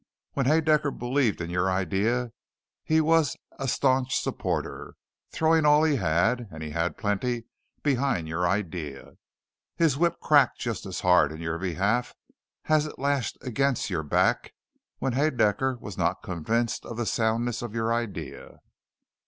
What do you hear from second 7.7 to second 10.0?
behind your idea. His